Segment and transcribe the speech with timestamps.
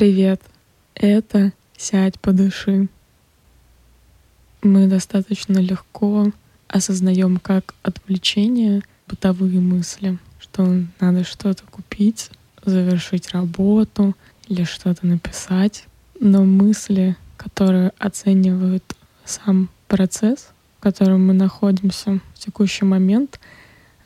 [0.00, 0.40] Привет,
[0.94, 2.88] это «Сядь, подыши».
[4.62, 6.32] Мы достаточно легко
[6.68, 12.30] осознаем как отвлечение бытовые мысли, что надо что-то купить,
[12.64, 14.16] завершить работу
[14.48, 15.84] или что-то написать.
[16.18, 20.48] Но мысли, которые оценивают сам процесс,
[20.78, 23.38] в котором мы находимся в текущий момент,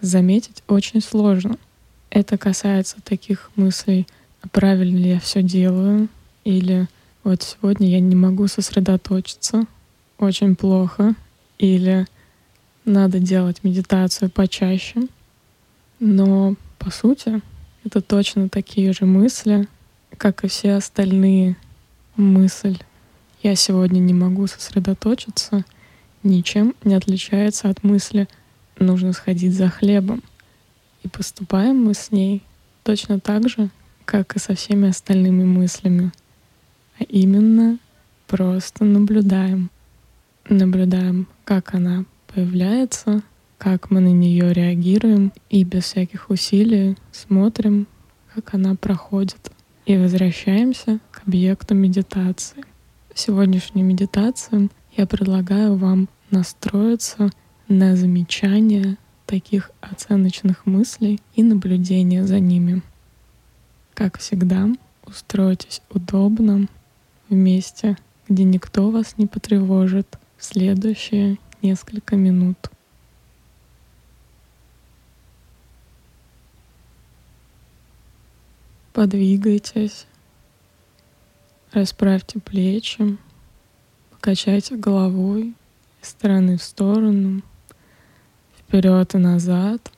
[0.00, 1.56] заметить очень сложно.
[2.10, 4.08] Это касается таких мыслей,
[4.48, 6.08] правильно ли я все делаю,
[6.44, 6.88] или
[7.22, 9.66] вот сегодня я не могу сосредоточиться,
[10.18, 11.14] очень плохо,
[11.58, 12.06] или
[12.84, 15.02] надо делать медитацию почаще.
[16.00, 17.40] Но по сути
[17.84, 19.68] это точно такие же мысли,
[20.16, 21.56] как и все остальные
[22.16, 22.78] мысль
[23.42, 25.64] «я сегодня не могу сосредоточиться»
[26.24, 28.28] ничем не отличается от мысли
[28.78, 30.22] «нужно сходить за хлебом».
[31.02, 32.42] И поступаем мы с ней
[32.82, 33.68] точно так же,
[34.04, 36.12] как и со всеми остальными мыслями.
[36.98, 37.78] А именно
[38.26, 39.70] просто наблюдаем.
[40.48, 43.22] Наблюдаем, как она появляется,
[43.58, 47.86] как мы на нее реагируем, и без всяких усилий смотрим,
[48.34, 49.50] как она проходит.
[49.86, 52.64] И возвращаемся к объекту медитации.
[53.12, 57.30] В сегодняшней медитации я предлагаю вам настроиться
[57.68, 58.96] на замечание
[59.26, 62.82] таких оценочных мыслей и наблюдение за ними.
[63.94, 64.68] Как всегда,
[65.04, 66.66] устройтесь удобно
[67.28, 67.96] в месте,
[68.28, 72.58] где никто вас не потревожит в следующие несколько минут.
[78.92, 80.06] Подвигайтесь,
[81.72, 83.16] расправьте плечи,
[84.10, 85.54] покачайте головой
[86.02, 87.42] из стороны в сторону,
[88.58, 89.93] вперед и назад.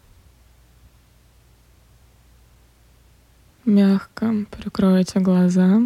[3.67, 5.81] Мягко прикройте глаза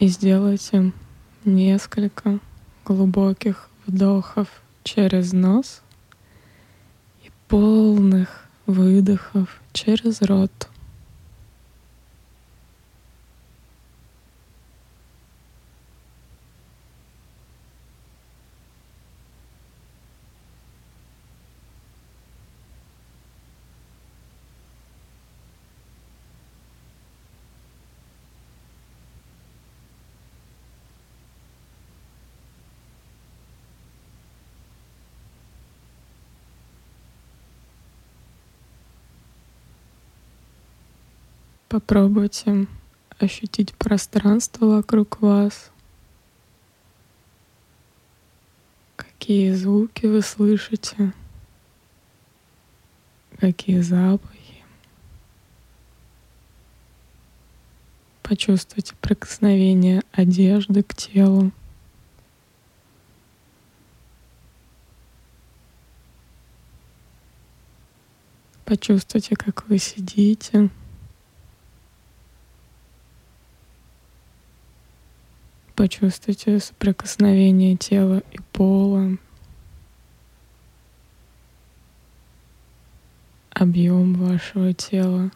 [0.00, 0.90] и сделайте
[1.44, 2.40] несколько
[2.84, 4.48] глубоких вдохов
[4.82, 5.82] через нос
[7.22, 10.68] и полных выдохов через рот.
[41.72, 42.66] Попробуйте
[43.18, 45.70] ощутить пространство вокруг вас.
[48.94, 51.14] Какие звуки вы слышите?
[53.38, 54.62] Какие запахи?
[58.22, 61.52] Почувствуйте прикосновение одежды к телу.
[68.66, 70.68] Почувствуйте, как вы сидите.
[75.74, 79.16] Почувствуйте соприкосновение тела и пола,
[83.50, 85.30] объем вашего тела,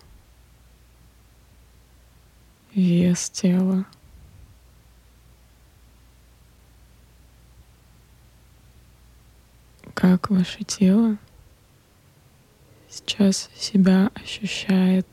[2.74, 3.86] вес тела.
[9.94, 11.16] Как ваше тело
[12.90, 15.06] сейчас себя ощущает.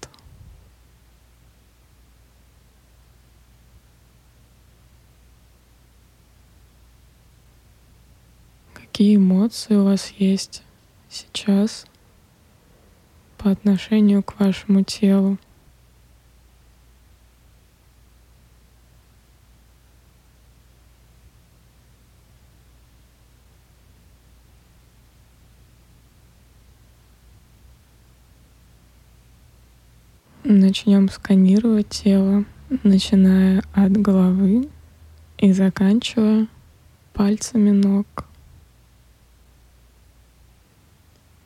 [8.73, 9.17] Какие
[9.53, 10.63] эмоции у вас есть
[11.09, 11.85] сейчас
[13.37, 15.37] по отношению к вашему телу?
[30.43, 32.43] Начнем сканировать тело,
[32.81, 34.67] начиная от головы
[35.37, 36.47] и заканчивая
[37.13, 38.32] пальцами ног.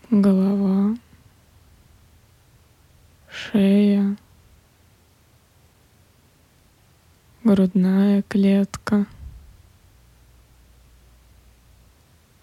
[0.10, 0.96] Голова,
[3.30, 4.16] шея,
[7.44, 9.06] грудная клетка,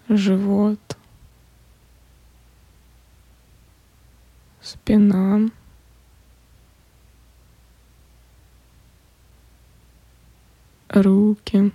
[0.08, 0.98] живот,
[4.60, 5.48] спина,
[10.90, 11.72] руки,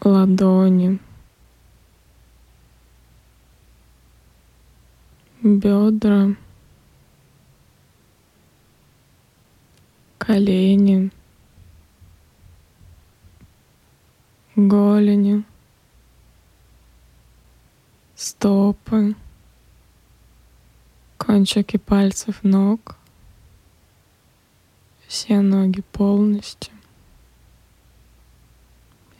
[0.00, 0.98] ладони.
[5.42, 6.36] Бедра,
[10.18, 11.10] колени,
[14.54, 15.44] голени,
[18.14, 19.16] стопы,
[21.18, 22.96] кончики пальцев ног,
[25.08, 26.72] все ноги полностью,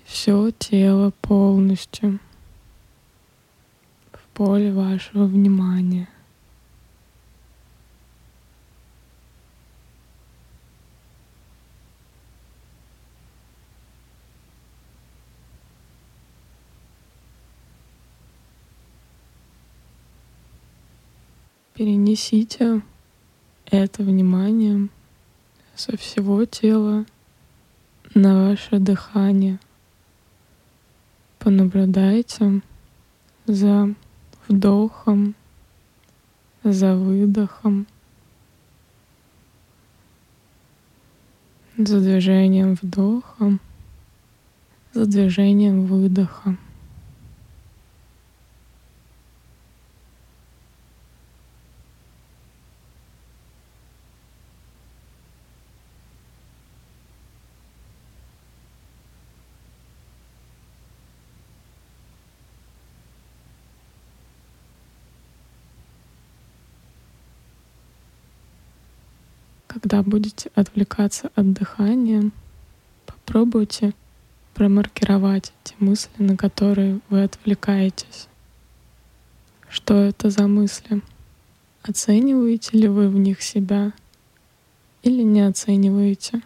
[0.04, 2.20] все тело полностью
[4.34, 6.08] поле вашего внимания.
[21.74, 22.82] Перенесите
[23.66, 24.88] это внимание
[25.74, 27.06] со всего тела
[28.14, 29.58] на ваше дыхание.
[31.38, 32.60] Понаблюдайте
[33.46, 33.94] за
[34.52, 35.34] вдохом,
[36.62, 37.86] за выдохом,
[41.76, 43.58] за движением вдоха,
[44.92, 46.56] за движением выдоха.
[69.72, 72.30] Когда будете отвлекаться от дыхания,
[73.06, 73.94] попробуйте
[74.52, 78.28] промаркировать те мысли, на которые вы отвлекаетесь.
[79.70, 81.00] Что это за мысли?
[81.82, 83.94] Оцениваете ли вы в них себя
[85.02, 86.42] или не оцениваете?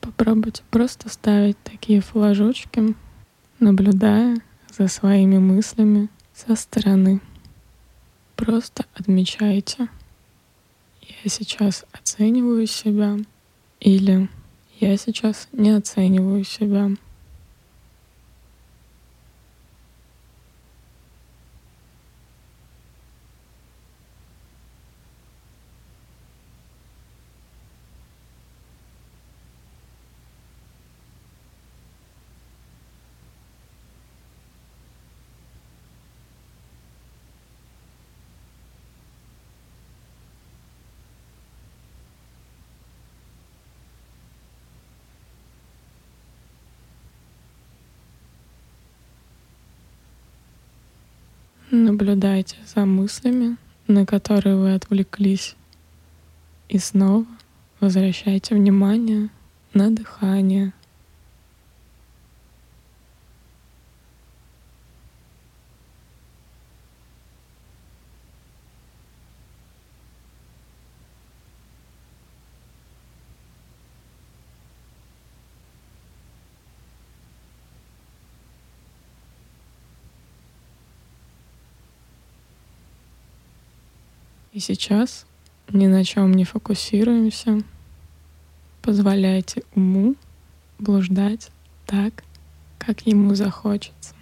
[0.00, 2.94] Попробуйте просто ставить такие флажочки,
[3.58, 4.36] наблюдая
[4.70, 7.20] за своими мыслями со стороны.
[8.36, 9.88] Просто отмечайте
[11.24, 13.16] я сейчас оцениваю себя
[13.80, 14.28] или
[14.80, 16.90] я сейчас не оцениваю себя.
[51.70, 55.54] Наблюдайте за мыслями, на которые вы отвлеклись.
[56.70, 57.26] И снова
[57.78, 59.28] возвращайте внимание
[59.74, 60.72] на дыхание.
[84.52, 85.26] И сейчас
[85.70, 87.62] ни на чем не фокусируемся.
[88.82, 90.14] Позволяйте уму
[90.78, 91.50] блуждать
[91.86, 92.24] так,
[92.78, 94.14] как ему захочется.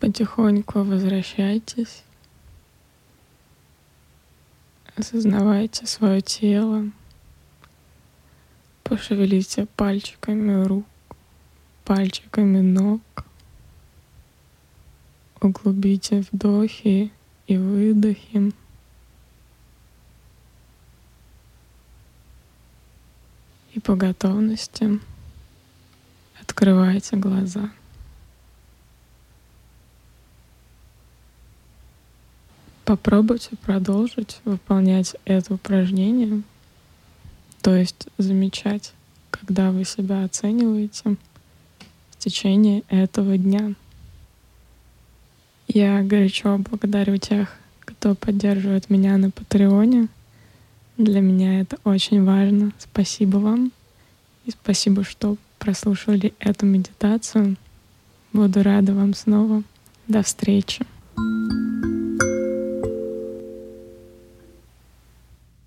[0.00, 2.04] Потихоньку возвращайтесь.
[4.96, 6.90] Осознавайте свое тело.
[8.82, 10.86] Пошевелите пальчиками рук,
[11.84, 13.02] пальчиками ног.
[15.38, 17.12] Углубите вдохи
[17.46, 18.52] и выдохи.
[23.74, 24.98] И по готовности
[26.40, 27.70] открывайте глаза.
[32.90, 36.42] Попробуйте продолжить выполнять это упражнение,
[37.62, 38.94] то есть замечать,
[39.30, 41.14] когда вы себя оцениваете
[42.10, 43.74] в течение этого дня.
[45.68, 50.08] Я горячо благодарю тех, кто поддерживает меня на Патреоне.
[50.98, 52.72] Для меня это очень важно.
[52.76, 53.70] Спасибо вам.
[54.46, 57.54] И спасибо, что прослушали эту медитацию.
[58.32, 59.62] Буду рада вам снова.
[60.08, 60.84] До встречи.